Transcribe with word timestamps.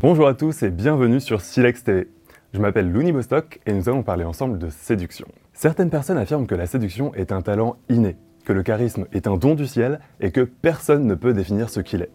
Bonjour 0.00 0.26
à 0.26 0.34
tous 0.34 0.62
et 0.62 0.70
bienvenue 0.70 1.20
sur 1.20 1.40
Silex 1.40 1.84
TV. 1.84 2.08
Je 2.52 2.60
m'appelle 2.60 2.90
Louni 2.90 3.12
Bostock 3.12 3.60
et 3.64 3.72
nous 3.72 3.88
allons 3.88 4.02
parler 4.02 4.24
ensemble 4.24 4.58
de 4.58 4.68
séduction. 4.68 5.26
Certaines 5.54 5.88
personnes 5.88 6.18
affirment 6.18 6.46
que 6.46 6.54
la 6.54 6.66
séduction 6.66 7.14
est 7.14 7.32
un 7.32 7.40
talent 7.40 7.76
inné, 7.88 8.16
que 8.44 8.52
le 8.52 8.62
charisme 8.62 9.06
est 9.12 9.26
un 9.26 9.36
don 9.36 9.54
du 9.54 9.66
ciel 9.66 10.00
et 10.20 10.30
que 10.30 10.42
personne 10.42 11.06
ne 11.06 11.14
peut 11.14 11.32
définir 11.32 11.70
ce 11.70 11.80
qu'il 11.80 12.02
est. 12.02 12.10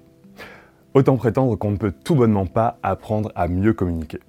Autant 0.93 1.17
prétendre 1.17 1.55
qu'on 1.55 1.71
ne 1.71 1.77
peut 1.77 1.93
tout 2.03 2.15
bonnement 2.15 2.45
pas 2.45 2.77
apprendre 2.83 3.31
à 3.35 3.47
mieux 3.47 3.73
communiquer. 3.73 4.19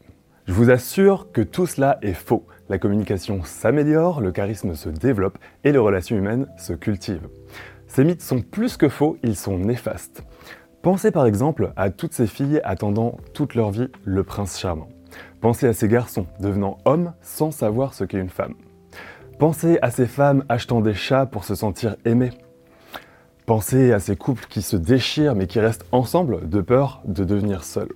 Je 0.47 0.53
vous 0.53 0.71
assure 0.71 1.31
que 1.33 1.43
tout 1.43 1.67
cela 1.67 1.99
est 2.03 2.15
faux. 2.15 2.47
La 2.69 2.79
communication 2.79 3.43
s'améliore, 3.45 4.21
le 4.21 4.33
charisme 4.33 4.75
se 4.75 4.89
développe 4.89 5.39
et 5.65 5.73
les 5.73 5.79
relations 5.79 6.17
humaines 6.17 6.47
se 6.57 6.73
cultivent. 6.73 7.29
Ces 7.89 8.05
mythes 8.05 8.23
sont 8.23 8.41
plus 8.41 8.77
que 8.77 8.89
faux, 8.89 9.19
ils 9.23 9.37
sont 9.37 9.59
néfastes. 9.59 10.23
Pensez 10.83 11.11
par 11.11 11.27
exemple 11.27 11.73
à 11.77 11.91
toutes 11.91 12.15
ces 12.15 12.27
filles 12.27 12.63
attendant 12.65 13.19
toute 13.35 13.55
leur 13.55 13.71
vie 13.71 13.89
le 14.05 14.25
prince 14.25 14.59
charmant. 14.59 14.89
Pensez 15.43 15.67
à 15.67 15.75
ces 15.75 15.89
garçons 15.89 16.27
devenant 16.41 16.79
hommes 16.87 17.13
sans 17.21 17.51
savoir 17.51 17.93
ce 17.93 18.05
qu'est 18.05 18.19
une 18.19 18.31
femme. 18.31 18.55
Pensez 19.39 19.79
à 19.83 19.91
ces 19.91 20.07
femmes 20.07 20.43
achetant 20.49 20.81
des 20.81 20.95
chats 20.95 21.27
pour 21.27 21.45
se 21.45 21.55
sentir 21.55 21.97
aimées. 22.07 22.31
Pensez 23.45 23.93
à 23.93 23.99
ces 23.99 24.17
couples 24.17 24.47
qui 24.49 24.63
se 24.63 24.77
déchirent 24.77 25.35
mais 25.35 25.47
qui 25.47 25.61
restent 25.61 25.85
ensemble 25.93 26.49
de 26.49 26.63
peur 26.63 27.03
de 27.05 27.25
devenir 27.25 27.63
seuls. 27.63 27.93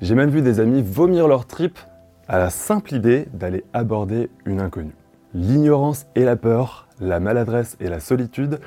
J'ai 0.00 0.14
même 0.14 0.30
vu 0.30 0.40
des 0.40 0.60
amis 0.60 0.82
vomir 0.82 1.26
leur 1.26 1.46
tripes 1.46 1.80
à 2.28 2.38
la 2.38 2.50
simple 2.50 2.94
idée 2.94 3.26
d'aller 3.32 3.64
aborder 3.72 4.30
une 4.44 4.60
inconnue. 4.60 4.94
L'ignorance 5.34 6.06
et 6.14 6.22
la 6.22 6.36
peur, 6.36 6.86
la 7.00 7.18
maladresse 7.18 7.76
et 7.80 7.88
la 7.88 7.98
solitude 7.98 8.60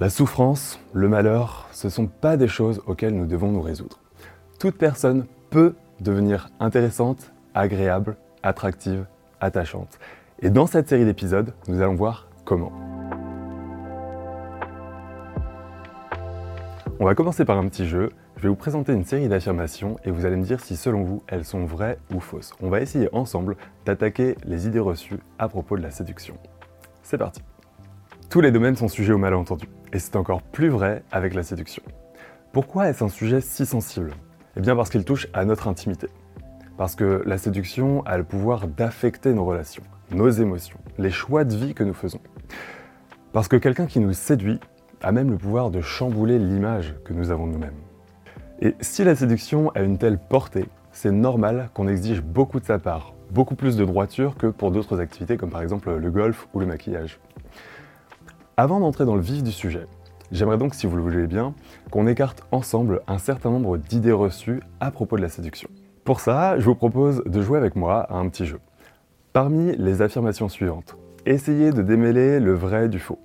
la 0.00 0.10
souffrance, 0.10 0.78
le 0.92 1.08
malheur, 1.08 1.66
ce 1.72 1.88
ne 1.88 1.90
sont 1.90 2.06
pas 2.06 2.36
des 2.36 2.46
choses 2.46 2.80
auxquelles 2.86 3.16
nous 3.16 3.26
devons 3.26 3.50
nous 3.50 3.60
résoudre. 3.60 3.98
Toute 4.60 4.76
personne 4.76 5.26
peut 5.50 5.74
devenir 6.00 6.50
intéressante, 6.60 7.32
agréable, 7.52 8.16
attractive, 8.44 9.06
attachante. 9.40 9.98
Et 10.40 10.50
dans 10.50 10.68
cette 10.68 10.88
série 10.88 11.04
d'épisodes, 11.04 11.52
nous 11.66 11.82
allons 11.82 11.96
voir 11.96 12.28
comment. 12.44 12.70
On 17.00 17.04
va 17.04 17.16
commencer 17.16 17.44
par 17.44 17.58
un 17.58 17.66
petit 17.66 17.86
jeu. 17.86 18.10
Je 18.36 18.42
vais 18.42 18.48
vous 18.48 18.54
présenter 18.54 18.92
une 18.92 19.04
série 19.04 19.28
d'affirmations 19.28 19.96
et 20.04 20.12
vous 20.12 20.26
allez 20.26 20.36
me 20.36 20.44
dire 20.44 20.60
si 20.60 20.76
selon 20.76 21.02
vous 21.02 21.24
elles 21.26 21.44
sont 21.44 21.64
vraies 21.64 21.98
ou 22.14 22.20
fausses. 22.20 22.52
On 22.60 22.68
va 22.68 22.80
essayer 22.80 23.08
ensemble 23.12 23.56
d'attaquer 23.84 24.36
les 24.44 24.68
idées 24.68 24.78
reçues 24.78 25.18
à 25.40 25.48
propos 25.48 25.76
de 25.76 25.82
la 25.82 25.90
séduction. 25.90 26.36
C'est 27.02 27.18
parti. 27.18 27.42
Tous 28.30 28.40
les 28.40 28.52
domaines 28.52 28.76
sont 28.76 28.88
sujets 28.88 29.12
au 29.12 29.18
malentendu. 29.18 29.68
Et 29.92 29.98
c'est 29.98 30.16
encore 30.16 30.42
plus 30.42 30.68
vrai 30.68 31.02
avec 31.10 31.34
la 31.34 31.42
séduction. 31.42 31.82
Pourquoi 32.52 32.88
est-ce 32.88 33.02
un 33.02 33.08
sujet 33.08 33.40
si 33.40 33.64
sensible? 33.64 34.12
Eh 34.56 34.60
bien 34.60 34.76
parce 34.76 34.90
qu'il 34.90 35.04
touche 35.04 35.28
à 35.32 35.44
notre 35.44 35.68
intimité. 35.68 36.08
Parce 36.76 36.94
que 36.94 37.22
la 37.24 37.38
séduction 37.38 38.02
a 38.04 38.18
le 38.18 38.24
pouvoir 38.24 38.68
d'affecter 38.68 39.32
nos 39.32 39.44
relations, 39.44 39.82
nos 40.10 40.28
émotions, 40.28 40.78
les 40.98 41.10
choix 41.10 41.44
de 41.44 41.56
vie 41.56 41.74
que 41.74 41.84
nous 41.84 41.94
faisons. 41.94 42.20
Parce 43.32 43.48
que 43.48 43.56
quelqu'un 43.56 43.86
qui 43.86 44.00
nous 44.00 44.12
séduit 44.12 44.60
a 45.02 45.10
même 45.10 45.30
le 45.30 45.38
pouvoir 45.38 45.70
de 45.70 45.80
chambouler 45.80 46.38
l'image 46.38 46.94
que 47.04 47.14
nous 47.14 47.30
avons 47.30 47.46
de 47.46 47.52
nous-mêmes. 47.52 47.80
Et 48.60 48.74
si 48.80 49.04
la 49.04 49.14
séduction 49.14 49.70
a 49.70 49.80
une 49.80 49.96
telle 49.96 50.18
portée, 50.18 50.66
c'est 50.92 51.12
normal 51.12 51.70
qu'on 51.72 51.88
exige 51.88 52.20
beaucoup 52.20 52.60
de 52.60 52.64
sa 52.64 52.78
part, 52.78 53.14
beaucoup 53.30 53.54
plus 53.54 53.76
de 53.76 53.84
droiture 53.84 54.36
que 54.36 54.48
pour 54.48 54.70
d'autres 54.70 55.00
activités 55.00 55.36
comme 55.36 55.50
par 55.50 55.62
exemple 55.62 55.94
le 55.94 56.10
golf 56.10 56.48
ou 56.52 56.60
le 56.60 56.66
maquillage. 56.66 57.20
Avant 58.60 58.80
d'entrer 58.80 59.04
dans 59.04 59.14
le 59.14 59.20
vif 59.20 59.44
du 59.44 59.52
sujet, 59.52 59.86
j'aimerais 60.32 60.58
donc, 60.58 60.74
si 60.74 60.88
vous 60.88 60.96
le 60.96 61.02
voulez 61.02 61.28
bien, 61.28 61.54
qu'on 61.92 62.08
écarte 62.08 62.42
ensemble 62.50 63.02
un 63.06 63.18
certain 63.18 63.50
nombre 63.50 63.76
d'idées 63.76 64.10
reçues 64.10 64.58
à 64.80 64.90
propos 64.90 65.16
de 65.16 65.22
la 65.22 65.28
séduction. 65.28 65.70
Pour 66.02 66.18
ça, 66.18 66.58
je 66.58 66.64
vous 66.64 66.74
propose 66.74 67.22
de 67.24 67.40
jouer 67.40 67.56
avec 67.56 67.76
moi 67.76 68.00
à 68.00 68.16
un 68.16 68.28
petit 68.28 68.46
jeu. 68.46 68.58
Parmi 69.32 69.76
les 69.76 70.02
affirmations 70.02 70.48
suivantes, 70.48 70.96
essayez 71.24 71.70
de 71.70 71.82
démêler 71.82 72.40
le 72.40 72.52
vrai 72.52 72.88
du 72.88 72.98
faux. 72.98 73.20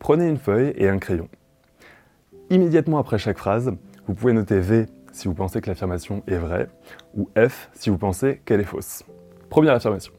Prenez 0.00 0.28
une 0.28 0.38
feuille 0.38 0.72
et 0.76 0.88
un 0.88 0.98
crayon. 0.98 1.28
Immédiatement 2.50 2.98
après 2.98 3.18
chaque 3.18 3.38
phrase, 3.38 3.70
vous 4.08 4.14
pouvez 4.14 4.32
noter 4.32 4.58
V 4.58 4.86
si 5.12 5.28
vous 5.28 5.34
pensez 5.34 5.60
que 5.60 5.70
l'affirmation 5.70 6.24
est 6.26 6.38
vraie, 6.38 6.66
ou 7.16 7.28
F 7.38 7.70
si 7.74 7.90
vous 7.90 7.98
pensez 7.98 8.42
qu'elle 8.44 8.58
est 8.58 8.64
fausse. 8.64 9.04
Première 9.50 9.74
affirmation. 9.74 10.12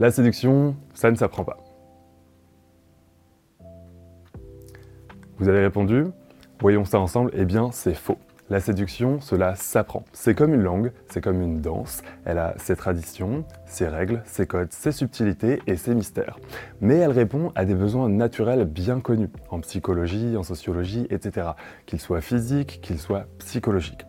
La 0.00 0.10
séduction, 0.10 0.74
ça 0.92 1.08
ne 1.08 1.14
s'apprend 1.14 1.44
pas. 1.44 1.61
Vous 5.42 5.48
avez 5.48 5.62
répondu 5.62 6.04
Voyons 6.60 6.84
ça 6.84 7.00
ensemble, 7.00 7.32
eh 7.34 7.44
bien 7.44 7.72
c'est 7.72 7.94
faux. 7.94 8.16
La 8.48 8.60
séduction, 8.60 9.20
cela 9.20 9.56
s'apprend. 9.56 10.04
C'est 10.12 10.36
comme 10.36 10.54
une 10.54 10.62
langue, 10.62 10.92
c'est 11.08 11.20
comme 11.20 11.42
une 11.42 11.60
danse. 11.60 12.02
Elle 12.24 12.38
a 12.38 12.54
ses 12.58 12.76
traditions, 12.76 13.44
ses 13.66 13.88
règles, 13.88 14.22
ses 14.24 14.46
codes, 14.46 14.72
ses 14.72 14.92
subtilités 14.92 15.60
et 15.66 15.74
ses 15.74 15.96
mystères. 15.96 16.38
Mais 16.80 16.94
elle 16.94 17.10
répond 17.10 17.50
à 17.56 17.64
des 17.64 17.74
besoins 17.74 18.08
naturels 18.08 18.66
bien 18.66 19.00
connus, 19.00 19.30
en 19.50 19.58
psychologie, 19.58 20.36
en 20.36 20.44
sociologie, 20.44 21.08
etc. 21.10 21.48
Qu'ils 21.86 22.00
soient 22.00 22.20
physiques, 22.20 22.78
qu'ils 22.80 23.00
soient 23.00 23.26
psychologiques. 23.40 24.06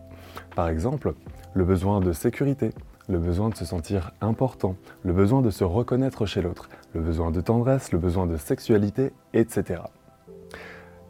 Par 0.54 0.68
exemple, 0.68 1.14
le 1.52 1.64
besoin 1.64 1.98
de 1.98 2.12
sécurité, 2.12 2.70
le 3.08 3.18
besoin 3.18 3.48
de 3.48 3.56
se 3.56 3.64
sentir 3.64 4.12
important, 4.20 4.76
le 5.02 5.12
besoin 5.12 5.42
de 5.42 5.50
se 5.50 5.64
reconnaître 5.64 6.26
chez 6.26 6.42
l'autre, 6.42 6.68
le 6.94 7.00
besoin 7.00 7.32
de 7.32 7.40
tendresse, 7.40 7.90
le 7.90 7.98
besoin 7.98 8.28
de 8.28 8.36
sexualité, 8.36 9.12
etc. 9.32 9.80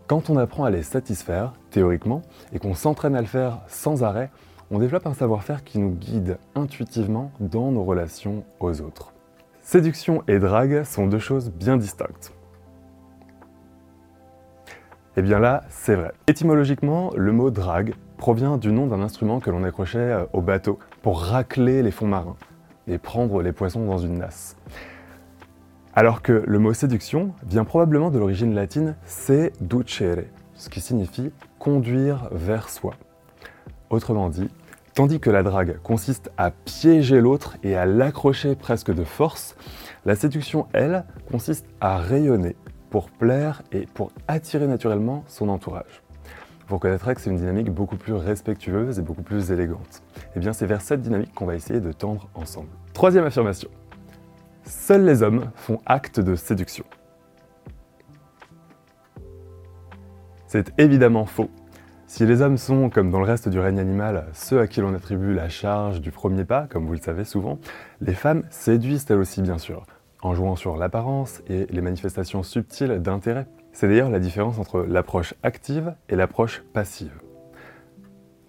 Quand 0.07 0.29
on 0.29 0.37
apprend 0.37 0.65
à 0.65 0.71
les 0.71 0.83
satisfaire, 0.83 1.55
théoriquement, 1.71 2.21
et 2.53 2.59
qu'on 2.59 2.75
s'entraîne 2.75 3.17
à 3.17 3.23
le 3.23 3.27
faire 3.27 3.61
sans 3.69 4.05
arrêt, 4.05 4.31
on 4.71 4.79
développe 4.79 5.07
un 5.07 5.15
savoir-faire 5.15 5.65
qui 5.65 5.79
nous 5.79 5.93
guide 5.93 6.37
intuitivement 6.55 7.33
dans 7.41 7.73
nos 7.73 7.85
relations 7.85 8.45
aux 8.61 8.83
autres. 8.83 9.15
Séduction 9.63 10.23
et 10.29 10.39
drague 10.39 10.85
sont 10.85 11.07
deux 11.07 11.19
choses 11.19 11.51
bien 11.51 11.79
distinctes. 11.79 12.35
Eh 15.17 15.23
bien 15.23 15.39
là, 15.39 15.63
c'est 15.71 15.95
vrai. 15.95 16.13
Étymologiquement, 16.27 17.11
le 17.17 17.33
mot 17.33 17.51
drague 17.51 17.95
provient 18.19 18.59
du 18.59 18.73
nom 18.73 18.87
d'un 18.87 19.01
instrument 19.01 19.41
que 19.41 19.49
l'on 19.51 19.65
accrochait 19.65 19.99
euh, 19.99 20.27
au 20.35 20.43
bateau 20.43 20.79
pour 21.01 21.23
racler 21.23 21.83
les 21.83 21.91
fonds 21.91 22.09
marins 22.09 22.37
et 22.89 22.99
prendre 22.99 23.41
les 23.41 23.53
poissons 23.53 23.87
dans 23.87 23.99
une 23.99 24.19
nasse. 24.19 24.57
Alors 25.97 26.23
que 26.23 26.43
le 26.45 26.59
mot 26.59 26.73
séduction 26.73 27.35
vient 27.47 27.65
probablement 27.65 28.11
de 28.11 28.19
l'origine 28.19 28.53
latine 28.53 28.97
seducere, 29.05 30.25
ce 30.57 30.69
qui 30.69 30.81
signifie 30.81 31.31
conduire 31.61 32.29
vers 32.33 32.69
soi. 32.69 32.95
Autrement 33.91 34.29
dit, 34.29 34.49
tandis 34.95 35.21
que 35.21 35.31
la 35.31 35.45
drague 35.45 35.79
consiste 35.85 36.33
à 36.37 36.51
piéger 36.51 37.21
l'autre 37.21 37.59
et 37.63 37.77
à 37.77 37.87
l'accrocher 37.87 38.57
presque 38.57 38.93
de 38.93 39.05
force, 39.05 39.55
la 40.05 40.17
séduction, 40.17 40.67
elle, 40.73 41.05
consiste 41.31 41.67
à 41.81 41.99
rayonner 41.99 42.57
pour 42.91 43.09
plaire 43.09 43.63
et 43.71 43.87
pour 43.87 44.11
attirer 44.27 44.67
naturellement 44.67 45.23
son 45.29 45.49
entourage. 45.49 46.03
Vous 46.67 46.75
reconnaîtrez 46.75 47.15
que 47.15 47.21
c'est 47.21 47.31
une 47.31 47.37
dynamique 47.37 47.71
beaucoup 47.71 47.97
plus 47.97 48.15
respectueuse 48.15 48.99
et 48.99 49.03
beaucoup 49.03 49.23
plus 49.23 49.53
élégante. 49.53 50.03
Et 50.17 50.21
eh 50.37 50.41
bien 50.41 50.53
c'est 50.53 50.67
vers 50.67 50.81
cette 50.81 51.03
dynamique 51.03 51.33
qu'on 51.35 51.47
va 51.47 51.55
essayer 51.55 51.79
de 51.79 51.93
tendre 51.93 52.29
ensemble. 52.35 52.69
Troisième 52.95 53.25
affirmation. 53.25 53.69
Seuls 54.67 55.05
les 55.05 55.23
hommes 55.23 55.51
font 55.55 55.79
acte 55.85 56.21
de 56.21 56.35
séduction. 56.35 56.85
C'est 60.47 60.73
évidemment 60.79 61.27
faux. 61.27 61.51
Si 62.07 62.25
les 62.25 62.41
hommes 62.41 62.57
sont, 62.57 62.89
comme 62.89 63.11
dans 63.11 63.19
le 63.19 63.27
reste 63.27 63.49
du 63.49 63.59
règne 63.59 63.79
animal, 63.79 64.27
ceux 64.33 64.61
à 64.61 64.67
qui 64.67 64.81
l'on 64.81 64.95
attribue 64.95 65.35
la 65.35 65.49
charge 65.49 66.01
du 66.01 66.11
premier 66.11 66.45
pas, 66.45 66.67
comme 66.71 66.87
vous 66.87 66.93
le 66.93 66.99
savez 66.99 67.25
souvent, 67.25 67.59
les 68.01 68.15
femmes 68.15 68.45
séduisent 68.51 69.05
elles 69.11 69.19
aussi 69.19 69.43
bien 69.43 69.59
sûr, 69.59 69.85
en 70.23 70.35
jouant 70.35 70.57
sur 70.57 70.77
l'apparence 70.77 71.43
et 71.49 71.67
les 71.67 71.81
manifestations 71.81 72.43
subtiles 72.43 73.03
d'intérêt. 73.03 73.47
C'est 73.73 73.89
d'ailleurs 73.89 74.11
la 74.11 74.21
différence 74.21 74.59
entre 74.59 74.81
l'approche 74.83 75.35
active 75.43 75.95
et 76.09 76.17
l'approche 76.17 76.63
passive. 76.73 77.13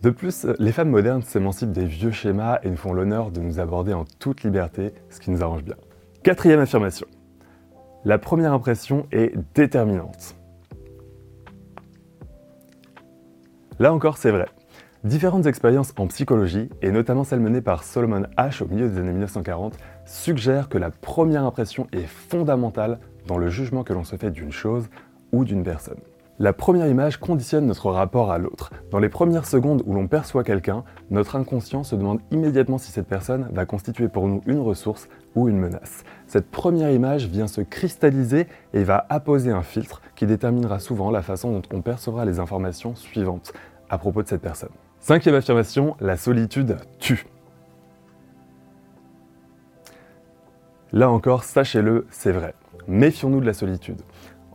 De 0.02 0.12
plus, 0.12 0.46
les 0.60 0.72
femmes 0.72 0.92
modernes 0.92 1.24
s'émancipent 1.24 1.72
des 1.72 1.86
vieux 1.86 2.12
schémas 2.12 2.60
et 2.62 2.70
nous 2.70 2.78
font 2.78 2.94
l'honneur 2.94 3.32
de 3.32 3.42
nous 3.42 3.60
aborder 3.60 3.94
en 3.94 4.06
toute 4.20 4.44
liberté, 4.44 4.94
ce 5.10 5.20
qui 5.20 5.32
nous 5.32 5.42
arrange 5.42 5.64
bien. 5.64 5.76
Quatrième 6.26 6.60
affirmation. 6.60 7.06
La 8.04 8.18
première 8.18 8.52
impression 8.52 9.06
est 9.12 9.32
déterminante. 9.54 10.36
Là 13.78 13.94
encore, 13.94 14.18
c'est 14.18 14.32
vrai. 14.32 14.48
Différentes 15.04 15.46
expériences 15.46 15.94
en 16.00 16.08
psychologie, 16.08 16.68
et 16.82 16.90
notamment 16.90 17.26
celle 17.26 17.42
menée 17.42 17.62
par 17.62 17.84
Solomon 17.84 18.24
Ash 18.38 18.64
au 18.64 18.68
milieu 18.68 18.90
des 18.90 18.98
années 18.98 19.12
1940, 19.12 19.78
suggèrent 20.06 20.68
que 20.68 20.80
la 20.80 20.90
première 20.90 21.44
impression 21.44 21.86
est 21.92 22.08
fondamentale 22.08 22.98
dans 23.28 23.38
le 23.38 23.50
jugement 23.50 23.84
que 23.84 23.94
l'on 23.94 24.04
se 24.04 24.16
fait 24.16 24.32
d'une 24.32 24.52
chose 24.52 24.90
ou 25.32 25.46
d'une 25.46 25.62
personne. 25.62 26.00
La 26.38 26.52
première 26.52 26.88
image 26.88 27.16
conditionne 27.16 27.66
notre 27.66 27.90
rapport 27.90 28.30
à 28.30 28.38
l'autre. 28.38 28.70
Dans 28.92 29.00
les 29.00 29.08
premières 29.08 29.46
secondes 29.46 29.84
où 29.86 29.94
l'on 29.94 30.10
perçoit 30.10 30.44
quelqu'un, 30.44 30.84
notre 31.10 31.38
inconscient 31.38 31.86
se 31.86 31.96
demande 31.96 32.20
immédiatement 32.30 32.78
si 32.78 32.92
cette 32.92 33.08
personne 33.08 33.48
va 33.54 33.66
constituer 33.66 34.10
pour 34.10 34.28
nous 34.28 34.42
une 34.46 34.60
ressource 34.60 35.08
ou 35.36 35.48
une 35.48 35.58
menace. 35.58 36.04
Cette 36.28 36.52
première 36.52 36.92
image 36.92 37.28
vient 37.28 37.48
se 37.48 37.62
cristalliser 37.62 38.48
et 38.74 38.84
va 38.84 39.06
apposer 39.08 39.50
un 39.52 39.62
filtre 39.62 40.02
qui 40.18 40.26
déterminera 40.26 40.80
souvent 40.80 41.10
la 41.10 41.22
façon 41.22 41.54
dont 41.54 41.62
on 41.74 41.82
percevra 41.82 42.26
les 42.26 42.40
informations 42.40 42.96
suivantes 42.96 43.54
à 43.90 43.98
propos 43.98 44.22
de 44.22 44.28
cette 44.28 44.42
personne. 44.42 44.72
Cinquième 45.00 45.36
affirmation, 45.36 45.96
la 46.02 46.18
solitude 46.18 46.76
tue. 47.00 47.28
Là 50.92 51.10
encore, 51.10 51.46
sachez-le, 51.46 52.08
c'est 52.10 52.34
vrai. 52.34 52.56
Méfions-nous 52.90 53.40
de 53.40 53.46
la 53.46 53.54
solitude. 53.54 54.02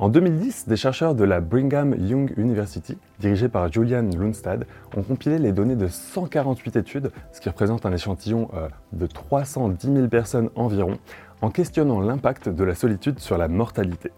En 0.00 0.08
2010, 0.08 0.67
des 0.67 0.76
chercheurs 0.76 1.14
de 1.14 1.25
la 1.25 1.43
Brigham 1.43 1.94
Young 1.94 2.32
University, 2.38 2.97
dirigés 3.19 3.50
par 3.50 3.70
Julian 3.70 4.08
Lundstad, 4.19 4.64
ont 4.97 5.02
compilé 5.02 5.38
les 5.38 5.52
données 5.52 5.76
de 5.76 5.88
148 5.88 6.76
études, 6.76 7.11
ce 7.32 7.41
qui 7.43 7.50
représente 7.50 7.85
un 7.85 7.93
échantillon 7.93 8.49
euh, 8.55 8.69
de 8.94 9.06
310 9.06 9.93
000 9.93 10.08
personnes 10.08 10.49
environ, 10.55 10.97
en 11.43 11.50
questionnant 11.50 12.00
l'impact 12.00 12.49
de 12.49 12.64
la 12.64 12.75
solitude 12.75 13.19
sur 13.19 13.37
la 13.37 13.49
mortalité. 13.49 14.11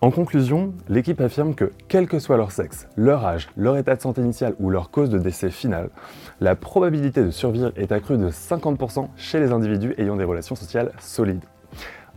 En 0.00 0.10
conclusion, 0.10 0.74
l'équipe 0.88 1.20
affirme 1.20 1.54
que, 1.54 1.70
quel 1.86 2.08
que 2.08 2.18
soit 2.18 2.36
leur 2.36 2.50
sexe, 2.50 2.88
leur 2.96 3.24
âge, 3.24 3.48
leur 3.56 3.76
état 3.76 3.94
de 3.94 4.02
santé 4.02 4.22
initial 4.22 4.56
ou 4.58 4.70
leur 4.70 4.90
cause 4.90 5.08
de 5.08 5.18
décès 5.18 5.50
final, 5.50 5.90
la 6.40 6.56
probabilité 6.56 7.22
de 7.22 7.30
survivre 7.30 7.70
est 7.76 7.92
accrue 7.92 8.18
de 8.18 8.28
50% 8.28 9.06
chez 9.14 9.38
les 9.38 9.52
individus 9.52 9.94
ayant 9.98 10.16
des 10.16 10.24
relations 10.24 10.56
sociales 10.56 10.90
solides. 10.98 11.44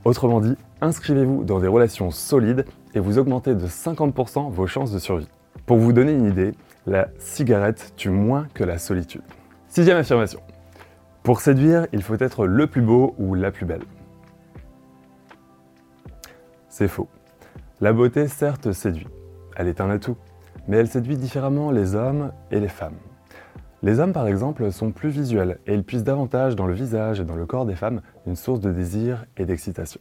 Autrement 0.06 0.40
dit, 0.40 0.56
inscrivez-vous 0.81 1.44
dans 1.44 1.60
des 1.60 1.68
relations 1.68 2.10
solides 2.10 2.66
et 2.96 3.00
vous 3.00 3.18
augmentez 3.18 3.54
de 3.54 3.68
50% 3.68 4.50
vos 4.50 4.66
chances 4.66 4.92
de 4.92 5.00
survie. 5.00 5.28
Pour 5.66 5.78
vous 5.78 5.92
donner 5.92 6.13
une 6.13 6.25
idée, 6.25 6.54
la 6.88 7.10
cigarette 7.19 7.94
tue 7.98 8.10
moins 8.10 8.48
que 8.54 8.63
la 8.63 8.78
solitude. 8.78 9.22
Sixième 9.68 9.98
affirmation. 9.98 10.40
Pour 11.22 11.42
séduire, 11.42 11.86
il 11.92 12.01
faut 12.01 12.16
être 12.19 12.46
le 12.46 12.66
plus 12.66 12.81
beau 12.81 13.13
ou 13.18 13.36
la 13.36 13.51
plus 13.51 13.66
belle. 13.66 13.84
C'est 16.69 16.88
faux. 16.88 17.10
La 17.81 17.92
beauté, 17.92 18.28
certes, 18.28 18.72
séduit. 18.72 19.07
Elle 19.57 19.68
est 19.68 19.81
un 19.81 19.90
atout, 19.90 20.16
mais 20.68 20.78
elle 20.78 20.88
séduit 20.88 21.18
différemment 21.18 21.72
les 21.72 21.94
hommes 21.96 22.31
et 22.51 22.60
les 22.60 22.69
femmes. 22.69 22.98
Les 23.81 24.00
hommes, 24.00 24.12
par 24.12 24.28
exemple, 24.28 24.72
sont 24.72 24.92
plus 24.92 25.10
visuels 25.10 25.60
et 25.68 25.74
ils 25.74 25.84
puissent 25.84 26.04
davantage 26.04 26.56
dans 26.56 26.68
le 26.68 26.74
visage 26.74 27.19
et 27.19 27.25
dans 27.25 27.36
le 27.36 27.46
corps 27.46 27.66
des 27.66 27.75
femmes 27.75 28.01
source 28.35 28.59
de 28.59 28.71
désir 28.71 29.25
et 29.37 29.45
d'excitation. 29.45 29.99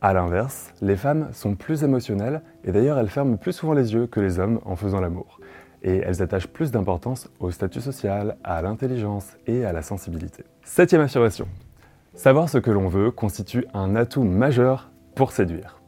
A 0.00 0.12
l'inverse, 0.12 0.72
les 0.80 0.96
femmes 0.96 1.28
sont 1.32 1.54
plus 1.54 1.84
émotionnelles 1.84 2.42
et 2.64 2.72
d'ailleurs 2.72 2.98
elles 2.98 3.08
ferment 3.08 3.36
plus 3.36 3.52
souvent 3.52 3.72
les 3.72 3.94
yeux 3.94 4.06
que 4.06 4.20
les 4.20 4.40
hommes 4.40 4.60
en 4.64 4.74
faisant 4.74 5.00
l'amour. 5.00 5.38
Et 5.84 5.98
elles 5.98 6.22
attachent 6.22 6.48
plus 6.48 6.70
d'importance 6.70 7.28
au 7.40 7.50
statut 7.50 7.80
social, 7.80 8.36
à 8.42 8.62
l'intelligence 8.62 9.36
et 9.46 9.64
à 9.64 9.72
la 9.72 9.82
sensibilité. 9.82 10.44
Septième 10.64 11.00
affirmation. 11.00 11.46
Savoir 12.14 12.48
ce 12.48 12.58
que 12.58 12.70
l'on 12.70 12.88
veut 12.88 13.10
constitue 13.10 13.64
un 13.74 13.96
atout 13.96 14.24
majeur 14.24 14.90
pour 15.14 15.32
séduire. 15.32 15.80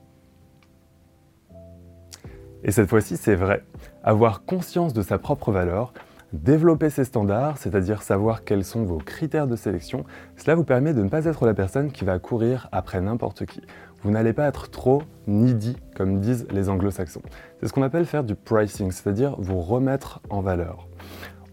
Et 2.62 2.70
cette 2.70 2.88
fois-ci, 2.88 3.16
c'est 3.16 3.34
vrai. 3.34 3.62
Avoir 4.02 4.44
conscience 4.44 4.94
de 4.94 5.02
sa 5.02 5.18
propre 5.18 5.52
valeur, 5.52 5.92
développer 6.34 6.90
ses 6.90 7.04
standards, 7.04 7.58
c'est-à-dire 7.58 8.02
savoir 8.02 8.44
quels 8.44 8.64
sont 8.64 8.84
vos 8.84 8.98
critères 8.98 9.46
de 9.46 9.56
sélection, 9.56 10.04
cela 10.36 10.54
vous 10.54 10.64
permet 10.64 10.92
de 10.92 11.02
ne 11.02 11.08
pas 11.08 11.24
être 11.24 11.46
la 11.46 11.54
personne 11.54 11.92
qui 11.92 12.04
va 12.04 12.18
courir 12.18 12.68
après 12.72 13.00
n'importe 13.00 13.46
qui. 13.46 13.62
Vous 14.02 14.10
n'allez 14.10 14.32
pas 14.32 14.46
être 14.46 14.70
trop 14.70 15.02
needy, 15.26 15.76
comme 15.96 16.20
disent 16.20 16.46
les 16.50 16.68
anglo-saxons. 16.68 17.22
C'est 17.60 17.68
ce 17.68 17.72
qu'on 17.72 17.82
appelle 17.82 18.04
faire 18.04 18.24
du 18.24 18.34
pricing, 18.34 18.90
c'est-à-dire 18.90 19.36
vous 19.38 19.60
remettre 19.60 20.20
en 20.28 20.40
valeur. 20.40 20.88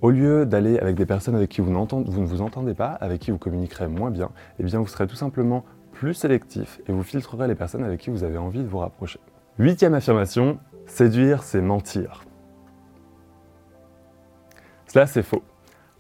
Au 0.02 0.10
lieu 0.10 0.46
d'aller 0.46 0.80
avec 0.80 0.96
des 0.96 1.06
personnes 1.06 1.36
avec 1.36 1.50
qui 1.50 1.62
vous, 1.62 1.72
vous, 1.72 2.22
ne 2.22 2.26
vous 2.26 2.42
entendez 2.42 2.74
pas, 2.74 2.90
avec 2.90 3.22
qui 3.22 3.32
vous 3.32 3.38
communiquerez 3.38 3.88
moins 3.88 4.10
bien, 4.10 4.32
eh 4.60 4.64
bien 4.64 4.80
vous 4.80 4.88
serez 4.88 5.06
tout 5.06 5.16
simplement 5.16 5.64
plus 5.94 6.16
sélectif 6.16 6.82
et 6.88 6.92
vous 6.92 7.04
filtrerez 7.04 7.48
les 7.48 7.56
personnes 7.56 7.84
avec 7.84 8.00
qui 8.00 8.10
vous 8.10 8.24
avez 8.24 8.40
envie 8.40 8.64
de 8.64 8.68
vous 8.68 8.80
rapprocher. 8.80 9.20
Huitième 9.60 9.94
affirmation, 9.94 10.58
Séduire, 10.88 11.44
c'est 11.44 11.62
mentir. 11.62 12.26
Cela, 14.94 15.08
c'est 15.08 15.24
faux. 15.24 15.42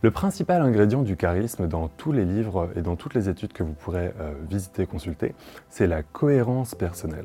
Le 0.01 0.11
principal 0.11 0.61
ingrédient 0.61 1.01
du 1.01 1.15
charisme 1.15 1.65
dans 1.65 1.87
tous 1.87 2.11
les 2.11 2.25
livres 2.25 2.71
et 2.75 2.81
dans 2.81 2.97
toutes 2.97 3.13
les 3.13 3.29
études 3.29 3.53
que 3.53 3.63
vous 3.63 3.71
pourrez 3.71 4.11
euh, 4.19 4.33
visiter, 4.49 4.85
consulter, 4.85 5.33
c'est 5.69 5.87
la 5.87 6.03
cohérence 6.03 6.75
personnelle. 6.75 7.23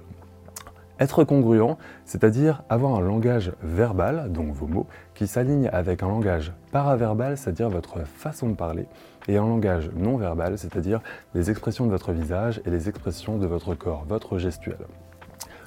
Être 1.01 1.25
congruent, 1.25 1.75
c'est-à-dire 2.05 2.63
avoir 2.69 2.95
un 2.95 3.01
langage 3.01 3.51
verbal, 3.65 4.31
donc 4.31 4.53
vos 4.53 4.69
mots, 4.69 4.87
qui 5.17 5.27
s'aligne 5.27 5.69
avec 5.73 6.05
un 6.05 6.09
langage 6.09 6.53
paraverbal, 6.71 7.37
c'est-à-dire 7.37 7.69
votre 7.69 8.07
façon 8.07 8.49
de 8.49 8.55
parler, 8.55 8.87
et 9.27 9.37
un 9.37 9.49
langage 9.49 9.91
non 9.97 10.19
verbal, 10.19 10.59
c'est-à-dire 10.59 11.01
les 11.35 11.51
expressions 11.51 11.87
de 11.87 11.91
votre 11.91 12.13
visage 12.13 12.61
et 12.65 12.71
les 12.71 12.89
expressions 12.89 13.39
de 13.39 13.47
votre 13.49 13.75
corps, 13.75 14.05
votre 14.09 14.39
gestuelle. 14.39 14.87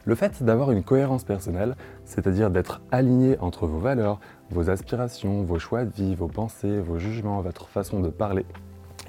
Le 0.09 0.15
fait 0.15 0.41
d'avoir 0.41 0.71
une 0.71 0.81
cohérence 0.81 1.23
personnelle, 1.23 1.75
c'est-à-dire 2.03 2.49
d'être 2.49 2.81
aligné 2.89 3.37
entre 3.41 3.67
vos 3.67 3.77
valeurs, 3.77 4.19
vos 4.49 4.71
aspirations, 4.71 5.43
vos 5.43 5.59
choix 5.59 5.85
de 5.85 5.91
vie, 5.91 6.15
vos 6.15 6.25
pensées, 6.25 6.79
vos 6.79 6.97
jugements, 6.97 7.39
votre 7.41 7.67
façon 7.67 7.99
de 7.99 8.09
parler, 8.09 8.43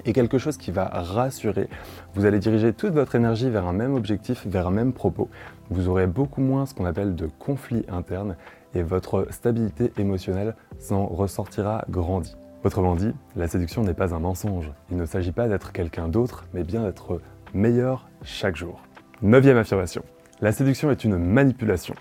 est 0.05 0.13
quelque 0.13 0.37
chose 0.37 0.57
qui 0.57 0.69
va 0.69 0.85
rassurer. 0.85 1.69
Vous 2.13 2.25
allez 2.25 2.37
diriger 2.37 2.71
toute 2.71 2.93
votre 2.93 3.15
énergie 3.15 3.49
vers 3.49 3.65
un 3.65 3.73
même 3.73 3.95
objectif, 3.95 4.45
vers 4.45 4.67
un 4.67 4.71
même 4.71 4.93
propos. 4.93 5.27
Vous 5.71 5.89
aurez 5.89 6.05
beaucoup 6.05 6.41
moins 6.41 6.67
ce 6.67 6.75
qu'on 6.75 6.85
appelle 6.85 7.15
de 7.15 7.27
conflits 7.39 7.83
internes 7.89 8.35
et 8.75 8.83
votre 8.83 9.25
stabilité 9.31 9.91
émotionnelle 9.97 10.55
s'en 10.77 11.07
ressortira 11.07 11.83
grandie. 11.89 12.35
Autrement 12.63 12.95
dit, 12.95 13.11
la 13.35 13.47
séduction 13.47 13.81
n'est 13.81 13.95
pas 13.95 14.13
un 14.13 14.19
mensonge. 14.19 14.71
Il 14.91 14.97
ne 14.97 15.07
s'agit 15.07 15.31
pas 15.31 15.47
d'être 15.47 15.71
quelqu'un 15.71 16.09
d'autre, 16.09 16.45
mais 16.53 16.61
bien 16.61 16.83
d'être 16.83 17.21
meilleur 17.55 18.07
chaque 18.21 18.55
jour. 18.55 18.83
Neuvième 19.23 19.57
affirmation. 19.57 20.03
La 20.41 20.51
séduction 20.51 20.89
est 20.89 21.03
une 21.03 21.17
manipulation. 21.17 21.93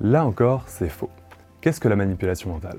Là 0.00 0.24
encore, 0.24 0.62
c'est 0.68 0.88
faux. 0.88 1.10
Qu'est-ce 1.60 1.80
que 1.80 1.88
la 1.88 1.96
manipulation 1.96 2.50
mentale? 2.50 2.78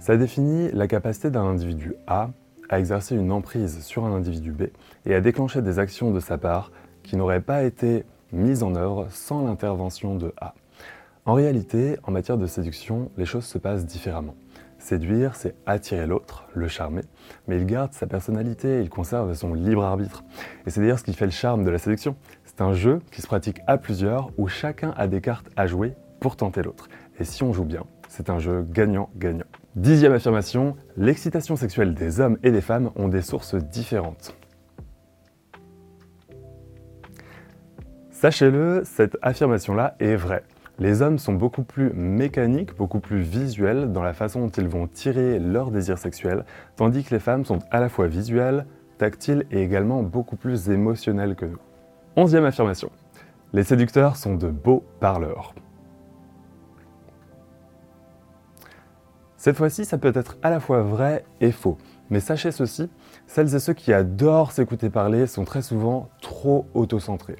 Ça 0.00 0.16
définit 0.16 0.72
la 0.72 0.88
capacité 0.88 1.30
d'un 1.30 1.44
individu 1.44 1.94
A 2.08 2.30
à 2.68 2.80
exercer 2.80 3.14
une 3.14 3.30
emprise 3.30 3.80
sur 3.84 4.04
un 4.04 4.12
individu 4.12 4.50
B 4.50 4.64
et 5.06 5.14
à 5.14 5.20
déclencher 5.20 5.62
des 5.62 5.78
actions 5.78 6.10
de 6.10 6.18
sa 6.18 6.36
part 6.36 6.72
qui 7.04 7.16
n'auraient 7.16 7.40
pas 7.40 7.62
été 7.62 8.04
mises 8.32 8.64
en 8.64 8.74
œuvre 8.74 9.06
sans 9.10 9.46
l'intervention 9.46 10.16
de 10.16 10.32
A. 10.40 10.54
En 11.26 11.34
réalité, 11.34 11.96
en 12.02 12.10
matière 12.10 12.38
de 12.38 12.46
séduction, 12.46 13.12
les 13.16 13.24
choses 13.24 13.44
se 13.44 13.58
passent 13.58 13.86
différemment. 13.86 14.34
Séduire, 14.84 15.34
c'est 15.34 15.54
attirer 15.64 16.06
l'autre, 16.06 16.46
le 16.52 16.68
charmer, 16.68 17.00
mais 17.48 17.56
il 17.56 17.64
garde 17.64 17.94
sa 17.94 18.06
personnalité, 18.06 18.82
il 18.82 18.90
conserve 18.90 19.32
son 19.32 19.54
libre 19.54 19.82
arbitre. 19.82 20.24
Et 20.66 20.70
c'est 20.70 20.82
d'ailleurs 20.82 20.98
ce 20.98 21.04
qui 21.04 21.14
fait 21.14 21.24
le 21.24 21.30
charme 21.30 21.64
de 21.64 21.70
la 21.70 21.78
séduction. 21.78 22.16
C'est 22.44 22.60
un 22.60 22.74
jeu 22.74 23.00
qui 23.10 23.22
se 23.22 23.26
pratique 23.26 23.60
à 23.66 23.78
plusieurs 23.78 24.28
où 24.36 24.46
chacun 24.46 24.92
a 24.98 25.06
des 25.06 25.22
cartes 25.22 25.46
à 25.56 25.66
jouer 25.66 25.94
pour 26.20 26.36
tenter 26.36 26.62
l'autre. 26.62 26.90
Et 27.18 27.24
si 27.24 27.42
on 27.42 27.54
joue 27.54 27.64
bien, 27.64 27.84
c'est 28.08 28.28
un 28.28 28.38
jeu 28.38 28.60
gagnant-gagnant. 28.60 29.46
Dixième 29.74 30.12
affirmation, 30.12 30.76
l'excitation 30.98 31.56
sexuelle 31.56 31.94
des 31.94 32.20
hommes 32.20 32.36
et 32.42 32.50
des 32.50 32.60
femmes 32.60 32.90
ont 32.94 33.08
des 33.08 33.22
sources 33.22 33.54
différentes. 33.54 34.36
Sachez-le, 38.10 38.82
cette 38.84 39.16
affirmation-là 39.22 39.96
est 39.98 40.16
vraie. 40.16 40.44
Les 40.80 41.02
hommes 41.02 41.18
sont 41.18 41.34
beaucoup 41.34 41.62
plus 41.62 41.92
mécaniques, 41.92 42.76
beaucoup 42.76 42.98
plus 42.98 43.20
visuels 43.20 43.92
dans 43.92 44.02
la 44.02 44.12
façon 44.12 44.40
dont 44.40 44.48
ils 44.50 44.66
vont 44.66 44.88
tirer 44.88 45.38
leur 45.38 45.70
désir 45.70 45.98
sexuel, 45.98 46.44
tandis 46.74 47.04
que 47.04 47.14
les 47.14 47.20
femmes 47.20 47.44
sont 47.44 47.60
à 47.70 47.78
la 47.78 47.88
fois 47.88 48.08
visuelles, 48.08 48.66
tactiles 48.98 49.46
et 49.52 49.62
également 49.62 50.02
beaucoup 50.02 50.36
plus 50.36 50.70
émotionnelles 50.70 51.36
que 51.36 51.46
nous. 51.46 51.60
Onzième 52.16 52.44
affirmation. 52.44 52.90
Les 53.52 53.62
séducteurs 53.62 54.16
sont 54.16 54.34
de 54.34 54.48
beaux 54.48 54.82
parleurs. 54.98 55.54
Cette 59.36 59.56
fois-ci, 59.56 59.84
ça 59.84 59.98
peut 59.98 60.12
être 60.14 60.38
à 60.42 60.50
la 60.50 60.58
fois 60.58 60.82
vrai 60.82 61.24
et 61.40 61.52
faux. 61.52 61.78
Mais 62.10 62.18
sachez 62.18 62.50
ceci, 62.50 62.90
celles 63.26 63.54
et 63.54 63.58
ceux 63.60 63.74
qui 63.74 63.92
adorent 63.92 64.52
s'écouter 64.52 64.90
parler 64.90 65.26
sont 65.26 65.44
très 65.44 65.62
souvent 65.62 66.08
trop 66.20 66.66
autocentrés. 66.74 67.36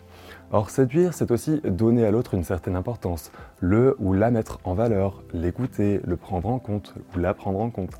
Or, 0.56 0.70
séduire, 0.70 1.14
c'est 1.14 1.32
aussi 1.32 1.61
donner 1.62 2.06
à 2.06 2.12
l'autre 2.12 2.34
une 2.34 2.44
certaine 2.44 2.76
importance, 2.76 3.32
le 3.58 3.96
ou 3.99 4.12
la 4.12 4.30
mettre 4.30 4.61
en 4.62 4.75
valeur, 4.75 5.25
l'écouter, 5.32 6.00
le 6.04 6.16
prendre 6.16 6.49
en 6.49 6.61
compte 6.61 6.94
ou 7.12 7.18
la 7.18 7.34
prendre 7.34 7.58
en 7.58 7.70
compte, 7.70 7.90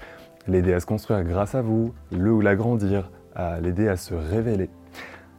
l'aider 0.47 0.73
à 0.73 0.79
se 0.79 0.87
construire 0.87 1.25
grâce 1.25 1.57
à 1.57 1.63
vous, 1.63 1.93
le 2.13 2.31
ou 2.31 2.41
la 2.41 2.55
grandir, 2.55 3.11
à 3.35 3.59
l'aider 3.61 3.89
à 3.89 3.97
se 3.97 4.15
révéler. 4.15 4.71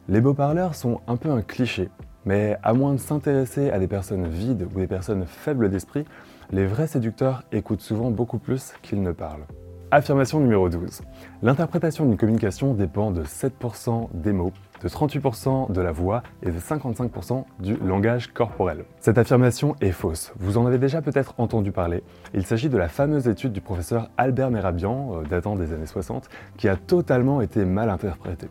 Les 0.10 0.19
beaux 0.19 0.34
parleurs 0.34 0.75
sont 0.75 1.00
un 1.07 1.15
peu 1.15 1.31
un 1.31 1.41
cliché, 1.41 1.89
mais 2.25 2.57
à 2.63 2.74
moins 2.74 2.91
de 2.91 3.00
s'intéresser 3.00 3.69
à 3.69 3.79
des 3.79 3.88
personnes 3.88 4.27
vides 4.27 4.67
ou 4.75 4.77
des 4.77 4.88
personnes 4.88 5.25
faibles 5.25 5.69
d'esprit, 5.69 6.03
Les 6.51 6.65
vrais 6.65 6.88
séducteurs 6.88 7.43
écoutent 7.53 7.79
souvent 7.79 8.12
beaucoup 8.12 8.39
plus 8.39 8.74
qu'ils 8.81 9.01
ne 9.01 9.13
parlent. 9.13 9.45
Affirmation 9.89 10.41
numéro 10.41 10.67
12. 10.67 11.03
L'interprétation 11.41 12.05
d'une 12.05 12.17
communication 12.17 12.74
dépend 12.74 13.12
de 13.12 13.24
7% 13.24 14.10
des 14.13 14.34
mots, 14.34 14.51
de 14.86 14.89
38% 14.89 15.72
de 15.72 15.82
la 15.82 15.92
voix 15.92 16.22
et 16.44 16.51
de 16.51 16.60
55% 16.60 17.44
du 17.60 17.75
langage 17.77 18.32
corporel. 18.32 18.86
Cette 19.00 19.18
affirmation 19.18 19.75
est 19.82 19.92
fausse. 19.92 20.32
Vous 20.38 20.60
en 20.60 20.68
avez 20.68 20.77
déjà 20.77 21.01
peut-être 21.01 21.34
entendu 21.39 21.72
parler. 21.72 22.04
Il 22.36 22.46
s'agit 22.46 22.70
de 22.70 22.77
la 22.77 22.88
fameuse 22.88 23.27
étude 23.27 23.51
du 23.51 23.62
professeur 23.62 24.12
Albert 24.18 24.51
Merabian, 24.51 25.15
euh, 25.15 25.24
datant 25.24 25.56
des 25.56 25.74
années 25.74 25.88
60, 25.88 26.30
qui 26.56 26.70
a 26.70 26.75
totalement 26.75 27.42
été 27.42 27.65
mal 27.65 27.89
interprétée. 27.89 28.50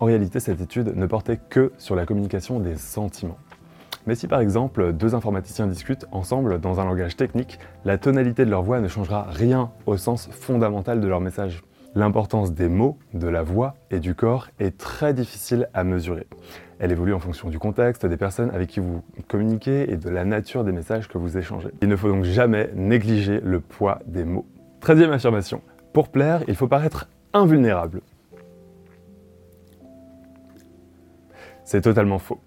En 0.00 0.06
réalité, 0.06 0.40
cette 0.40 0.60
étude 0.60 0.96
ne 0.96 1.06
portait 1.06 1.38
que 1.48 1.72
sur 1.78 1.94
la 1.94 2.06
communication 2.06 2.58
des 2.58 2.74
sentiments. 2.74 3.38
Mais 4.08 4.16
si 4.16 4.26
par 4.26 4.40
exemple 4.40 4.92
deux 4.92 5.14
informaticiens 5.14 5.68
discutent 5.68 6.06
ensemble 6.10 6.60
dans 6.60 6.80
un 6.80 6.84
langage 6.86 7.14
technique, 7.14 7.60
la 7.84 7.98
tonalité 7.98 8.44
de 8.44 8.50
leur 8.50 8.64
voix 8.64 8.80
ne 8.80 8.88
changera 8.88 9.28
rien 9.30 9.70
au 9.86 9.96
sens 9.96 10.28
fondamental 10.32 11.00
de 11.00 11.06
leur 11.06 11.20
message. 11.20 11.62
L'importance 11.94 12.52
des 12.52 12.68
mots, 12.68 12.98
de 13.12 13.28
la 13.28 13.42
voix 13.42 13.74
et 13.90 14.00
du 14.00 14.14
corps 14.14 14.48
est 14.58 14.78
très 14.78 15.12
difficile 15.12 15.68
à 15.74 15.84
mesurer. 15.84 16.26
Elle 16.78 16.90
évolue 16.90 17.14
en 17.14 17.18
fonction 17.20 17.50
du 17.50 17.58
contexte, 17.58 18.06
des 18.06 18.16
personnes 18.16 18.50
avec 18.50 18.68
qui 18.68 18.80
vous 18.80 19.02
communiquez 19.28 19.92
et 19.92 19.96
de 19.96 20.08
la 20.08 20.24
nature 20.24 20.64
des 20.64 20.72
messages 20.72 21.08
que 21.08 21.18
vous 21.18 21.36
échangez. 21.36 21.68
Il 21.82 21.88
ne 21.88 21.96
faut 21.96 22.08
donc 22.08 22.24
jamais 22.24 22.70
négliger 22.74 23.40
le 23.40 23.60
poids 23.60 23.98
des 24.06 24.24
mots. 24.24 24.46
Treizième 24.80 25.12
affirmation. 25.12 25.60
Pour 25.92 26.08
plaire, 26.08 26.42
il 26.48 26.56
faut 26.56 26.68
paraître 26.68 27.08
invulnérable. 27.34 28.00
C'est 31.64 31.82
totalement 31.82 32.18
faux 32.18 32.40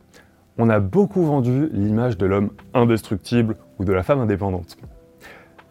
on 0.58 0.70
a 0.70 0.80
beaucoup 0.80 1.24
vendu 1.24 1.70
l'image 1.72 2.18
de 2.18 2.26
l'homme 2.26 2.52
indestructible 2.74 3.58
ou 3.80 3.86
de 3.86 3.94
la 3.94 4.04
femme 4.04 4.20
indépendante. 4.20 4.78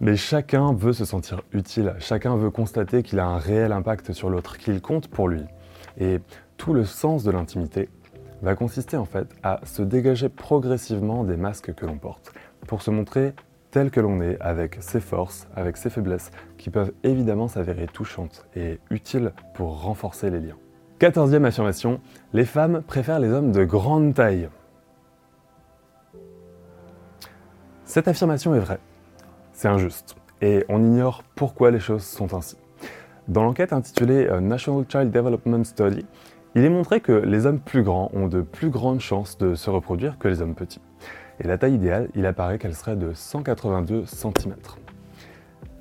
Mais 0.04 0.16
chacun 0.16 0.74
veut 0.74 0.92
se 0.92 1.06
sentir 1.06 1.40
utile, 1.54 1.94
chacun 1.98 2.36
veut 2.36 2.50
constater 2.50 3.02
qu'il 3.02 3.18
a 3.20 3.26
un 3.26 3.38
réel 3.38 3.72
impact 3.72 4.12
sur 4.12 4.28
l'autre, 4.28 4.58
qu'il 4.58 4.82
compte 4.82 5.08
pour 5.08 5.28
lui. 5.28 5.40
Et 5.98 6.20
tout 6.58 6.74
le 6.74 6.84
sens 6.84 7.24
de 7.24 7.30
l'intimité 7.30 7.88
va 8.42 8.54
consister 8.54 8.98
en 8.98 9.06
fait 9.06 9.34
à 9.42 9.60
se 9.64 9.80
dégager 9.80 10.28
progressivement 10.28 11.24
des 11.24 11.38
masques 11.38 11.72
que 11.74 11.86
l'on 11.86 11.96
porte, 11.96 12.34
pour 12.66 12.82
se 12.82 12.90
montrer 12.90 13.32
tel 13.70 13.90
que 13.90 13.98
l'on 13.98 14.20
est, 14.20 14.36
avec 14.40 14.76
ses 14.80 15.00
forces, 15.00 15.48
avec 15.56 15.78
ses 15.78 15.88
faiblesses, 15.88 16.32
qui 16.58 16.68
peuvent 16.68 16.92
évidemment 17.02 17.48
s'avérer 17.48 17.86
touchantes 17.86 18.46
et 18.54 18.80
utiles 18.90 19.32
pour 19.54 19.84
renforcer 19.84 20.28
les 20.28 20.40
liens. 20.40 20.58
Quatorzième 20.98 21.46
affirmation, 21.46 21.98
les 22.34 22.44
femmes 22.44 22.82
préfèrent 22.86 23.20
les 23.20 23.30
hommes 23.30 23.52
de 23.52 23.64
grande 23.64 24.12
taille. 24.12 24.50
Cette 27.86 28.06
affirmation 28.06 28.54
est 28.54 28.60
vraie. 28.60 28.80
C'est 29.54 29.68
injuste. 29.68 30.16
Et 30.42 30.64
on 30.68 30.82
ignore 30.82 31.22
pourquoi 31.36 31.70
les 31.70 31.78
choses 31.78 32.02
sont 32.02 32.34
ainsi. 32.34 32.56
Dans 33.28 33.44
l'enquête 33.44 33.72
intitulée 33.72 34.26
euh, 34.26 34.40
National 34.40 34.84
Child 34.88 35.12
Development 35.12 35.64
Study, 35.64 36.04
il 36.56 36.64
est 36.64 36.68
montré 36.68 37.00
que 37.00 37.12
les 37.12 37.46
hommes 37.46 37.60
plus 37.60 37.84
grands 37.84 38.10
ont 38.14 38.26
de 38.26 38.42
plus 38.42 38.68
grandes 38.68 39.00
chances 39.00 39.38
de 39.38 39.54
se 39.54 39.70
reproduire 39.70 40.18
que 40.18 40.26
les 40.26 40.42
hommes 40.42 40.56
petits. 40.56 40.80
Et 41.38 41.46
la 41.46 41.56
taille 41.56 41.74
idéale, 41.74 42.08
il 42.16 42.26
apparaît 42.26 42.58
qu'elle 42.58 42.74
serait 42.74 42.96
de 42.96 43.12
182 43.14 44.04
cm. 44.06 44.54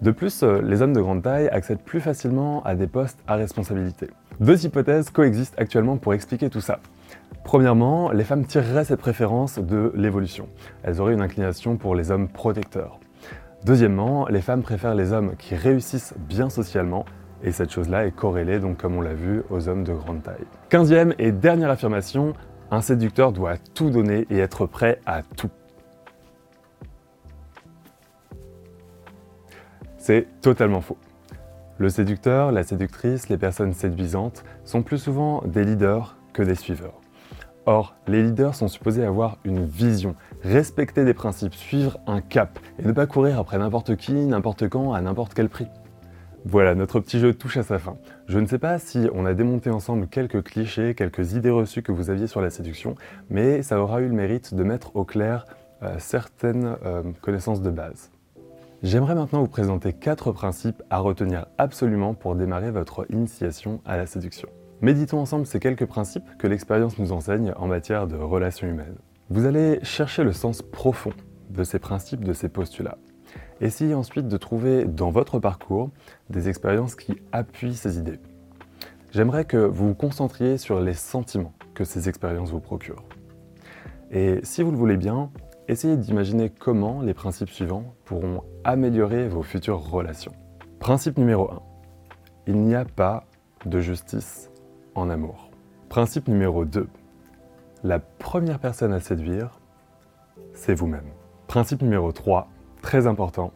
De 0.01 0.11
plus, 0.11 0.43
euh, 0.43 0.61
les 0.61 0.83
hommes 0.83 0.93
de 0.93 1.01
grande 1.01 1.23
taille 1.23 1.49
accèdent 1.49 1.81
plus 1.81 1.99
facilement 1.99 2.61
à 2.63 2.75
des 2.75 2.87
postes 2.87 3.19
à 3.25 3.35
responsabilité. 3.35 4.07
Deux 4.39 4.65
hypothèses 4.65 5.09
coexistent 5.09 5.59
actuellement 5.59 5.97
pour 5.97 6.13
expliquer 6.13 6.51
tout 6.51 6.61
ça. 6.61 6.79
Premièrement, 7.43 8.11
les 8.11 8.23
femmes 8.23 8.45
tireraient 8.45 8.85
cette 8.85 8.99
préférence 8.99 9.57
de 9.57 9.91
l'évolution. 9.95 10.47
Elles 10.83 11.01
auraient 11.01 11.13
une 11.13 11.21
inclination 11.21 11.75
pour 11.75 11.95
les 11.95 12.11
hommes 12.11 12.27
protecteurs. 12.27 12.99
Deuxièmement, 13.65 14.27
les 14.27 14.41
femmes 14.41 14.61
préfèrent 14.61 14.93
les 14.93 15.13
hommes 15.13 15.35
qui 15.37 15.55
réussissent 15.55 16.13
bien 16.17 16.49
socialement, 16.49 17.05
et 17.43 17.53
cette 17.53 17.71
chose-là 17.71 18.05
est 18.05 18.11
corrélée, 18.11 18.59
donc 18.59 18.77
comme 18.77 18.97
on 18.97 19.01
l'a 19.01 19.13
vu, 19.13 19.41
aux 19.49 19.69
hommes 19.69 19.85
de 19.85 19.93
grande 19.93 20.21
taille. 20.21 20.45
Quinzième 20.67 21.13
et 21.17 21.31
dernière 21.31 21.69
affirmation, 21.69 22.33
un 22.71 22.81
séducteur 22.81 23.31
doit 23.31 23.57
tout 23.73 23.89
donner 23.89 24.27
et 24.29 24.39
être 24.39 24.65
prêt 24.65 24.99
à 25.05 25.21
tout. 25.23 25.49
C'est 29.97 30.27
totalement 30.41 30.81
faux. 30.81 30.97
Le 31.77 31.87
séducteur, 31.87 32.51
la 32.51 32.63
séductrice, 32.63 33.29
les 33.29 33.37
personnes 33.37 33.73
séduisantes 33.73 34.43
sont 34.65 34.83
plus 34.83 34.97
souvent 34.97 35.41
des 35.45 35.63
leaders 35.63 36.17
que 36.33 36.43
des 36.43 36.55
suiveurs. 36.55 37.02
Or, 37.65 37.95
les 38.07 38.21
leaders 38.21 38.55
sont 38.55 38.67
supposés 38.67 39.05
avoir 39.05 39.37
une 39.45 39.63
vision, 39.65 40.15
respecter 40.41 41.05
des 41.05 41.13
principes, 41.13 41.55
suivre 41.55 41.97
un 42.07 42.19
cap 42.19 42.59
et 42.77 42.85
ne 42.85 42.91
pas 42.91 43.07
courir 43.07 43.39
après 43.39 43.57
n'importe 43.57 43.95
qui, 43.95 44.13
n'importe 44.13 44.67
quand, 44.67 44.93
à 44.93 44.99
n'importe 44.99 45.33
quel 45.33 45.47
prix. 45.47 45.67
Voilà, 46.45 46.75
notre 46.75 46.99
petit 46.99 47.19
jeu 47.19 47.33
touche 47.33 47.55
à 47.55 47.63
sa 47.63 47.79
fin. 47.79 47.95
Je 48.27 48.37
ne 48.37 48.45
sais 48.45 48.59
pas 48.59 48.77
si 48.79 49.07
on 49.13 49.25
a 49.25 49.33
démonté 49.33 49.69
ensemble 49.69 50.07
quelques 50.07 50.43
clichés, 50.43 50.93
quelques 50.93 51.33
idées 51.33 51.49
reçues 51.49 51.83
que 51.83 51.93
vous 51.93 52.09
aviez 52.09 52.27
sur 52.27 52.41
la 52.41 52.49
séduction, 52.49 52.95
mais 53.29 53.61
ça 53.61 53.79
aura 53.79 54.01
eu 54.01 54.07
le 54.07 54.13
mérite 54.13 54.53
de 54.53 54.63
mettre 54.63 54.93
au 54.97 55.05
clair 55.05 55.45
euh, 55.83 55.95
certaines 55.99 56.75
euh, 56.85 57.03
connaissances 57.21 57.61
de 57.61 57.69
base. 57.69 58.11
J'aimerais 58.81 59.15
maintenant 59.15 59.39
vous 59.39 59.47
présenter 59.47 59.93
quatre 59.93 60.33
principes 60.33 60.83
à 60.89 60.97
retenir 60.97 61.45
absolument 61.57 62.13
pour 62.13 62.35
démarrer 62.35 62.71
votre 62.71 63.05
initiation 63.09 63.79
à 63.85 63.95
la 63.95 64.05
séduction. 64.05 64.49
Méditons 64.83 65.21
ensemble 65.21 65.45
ces 65.45 65.61
quelques 65.61 65.85
principes 65.85 66.27
que 66.37 66.45
l'expérience 66.45 66.99
nous 66.99 67.13
enseigne 67.13 67.53
en 67.55 67.67
matière 67.67 68.05
de 68.05 68.17
relations 68.17 68.67
humaines. 68.67 68.97
Vous 69.29 69.45
allez 69.45 69.79
chercher 69.81 70.25
le 70.25 70.33
sens 70.33 70.61
profond 70.61 71.13
de 71.49 71.63
ces 71.63 71.79
principes, 71.79 72.25
de 72.25 72.33
ces 72.33 72.49
postulats. 72.49 72.97
Essayez 73.61 73.93
ensuite 73.93 74.27
de 74.27 74.35
trouver 74.35 74.83
dans 74.83 75.09
votre 75.09 75.39
parcours 75.39 75.89
des 76.29 76.49
expériences 76.49 76.95
qui 76.95 77.15
appuient 77.31 77.75
ces 77.75 77.97
idées. 77.97 78.19
J'aimerais 79.13 79.45
que 79.45 79.55
vous 79.55 79.87
vous 79.87 79.95
concentriez 79.95 80.57
sur 80.57 80.81
les 80.81 80.95
sentiments 80.95 81.53
que 81.75 81.85
ces 81.85 82.09
expériences 82.09 82.51
vous 82.51 82.59
procurent. 82.59 83.05
Et 84.11 84.41
si 84.43 84.63
vous 84.63 84.71
le 84.71 84.77
voulez 84.77 84.97
bien, 84.97 85.31
essayez 85.69 85.95
d'imaginer 85.95 86.49
comment 86.49 87.01
les 87.01 87.13
principes 87.13 87.51
suivants 87.51 87.95
pourront 88.03 88.43
améliorer 88.65 89.29
vos 89.29 89.43
futures 89.43 89.79
relations. 89.79 90.33
Principe 90.79 91.17
numéro 91.17 91.49
1. 91.49 91.61
Il 92.47 92.57
n'y 92.57 92.75
a 92.75 92.83
pas 92.83 93.23
de 93.65 93.79
justice 93.79 94.49
en 94.95 95.09
amour. 95.09 95.49
Principe 95.89 96.27
numéro 96.27 96.65
2. 96.65 96.87
La 97.83 97.99
première 97.99 98.59
personne 98.59 98.93
à 98.93 98.99
séduire, 98.99 99.59
c'est 100.53 100.73
vous-même. 100.73 101.09
Principe 101.47 101.81
numéro 101.81 102.11
3, 102.11 102.47
très 102.81 103.07
important, 103.07 103.51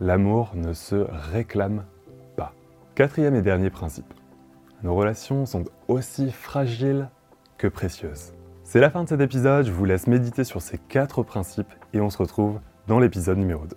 l'amour 0.00 0.52
ne 0.54 0.72
se 0.72 1.06
réclame 1.32 1.84
pas. 2.36 2.52
Quatrième 2.94 3.34
et 3.34 3.42
dernier 3.42 3.70
principe. 3.70 4.12
Nos 4.82 4.94
relations 4.94 5.46
sont 5.46 5.64
aussi 5.88 6.30
fragiles 6.30 7.08
que 7.56 7.68
précieuses. 7.68 8.34
C'est 8.64 8.80
la 8.80 8.90
fin 8.90 9.04
de 9.04 9.08
cet 9.08 9.20
épisode, 9.20 9.66
je 9.66 9.72
vous 9.72 9.84
laisse 9.84 10.06
méditer 10.06 10.44
sur 10.44 10.60
ces 10.60 10.78
quatre 10.78 11.22
principes 11.22 11.72
et 11.92 12.00
on 12.00 12.10
se 12.10 12.18
retrouve 12.18 12.60
dans 12.86 12.98
l'épisode 12.98 13.38
numéro 13.38 13.66
2. 13.66 13.76